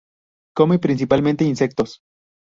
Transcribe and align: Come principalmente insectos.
Come 0.57 0.79
principalmente 0.79 1.43
insectos. 1.45 1.99